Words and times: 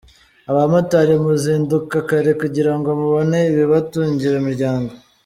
Abamotari 0.51 1.13
muzinduka 1.23 1.95
kare 2.09 2.31
kugira 2.41 2.71
ngo 2.77 2.89
mubone 3.01 3.39
ibibatungira 3.51 4.35
imiryango. 4.41 4.91